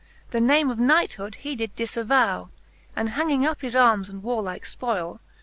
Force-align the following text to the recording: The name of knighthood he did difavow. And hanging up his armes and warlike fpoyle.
The 0.31 0.41
name 0.41 0.71
of 0.71 0.79
knighthood 0.79 1.35
he 1.35 1.55
did 1.55 1.75
difavow. 1.75 2.49
And 2.95 3.09
hanging 3.11 3.45
up 3.45 3.61
his 3.61 3.75
armes 3.75 4.09
and 4.09 4.23
warlike 4.23 4.63
fpoyle. 4.63 5.19